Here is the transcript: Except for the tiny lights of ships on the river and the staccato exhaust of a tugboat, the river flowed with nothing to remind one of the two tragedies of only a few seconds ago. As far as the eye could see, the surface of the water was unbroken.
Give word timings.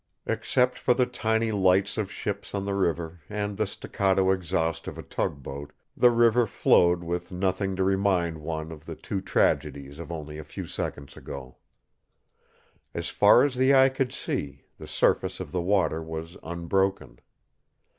Except 0.25 0.79
for 0.79 0.95
the 0.95 1.05
tiny 1.05 1.51
lights 1.51 1.95
of 1.95 2.11
ships 2.11 2.55
on 2.55 2.65
the 2.65 2.73
river 2.73 3.19
and 3.29 3.55
the 3.55 3.67
staccato 3.67 4.31
exhaust 4.31 4.87
of 4.87 4.97
a 4.97 5.03
tugboat, 5.03 5.73
the 5.95 6.09
river 6.09 6.47
flowed 6.47 7.03
with 7.03 7.31
nothing 7.31 7.75
to 7.75 7.83
remind 7.83 8.39
one 8.39 8.71
of 8.71 8.87
the 8.87 8.95
two 8.95 9.21
tragedies 9.21 9.99
of 9.99 10.11
only 10.11 10.39
a 10.39 10.43
few 10.43 10.65
seconds 10.65 11.15
ago. 11.15 11.57
As 12.95 13.09
far 13.09 13.43
as 13.43 13.53
the 13.53 13.75
eye 13.75 13.89
could 13.89 14.11
see, 14.11 14.63
the 14.79 14.87
surface 14.87 15.39
of 15.39 15.51
the 15.51 15.61
water 15.61 16.01
was 16.01 16.35
unbroken. 16.41 17.19